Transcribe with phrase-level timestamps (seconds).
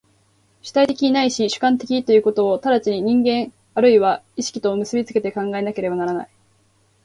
[0.63, 6.29] 主体的ないし主観的ということを直ちに人間或いは意識と結び付けて考えてはならない。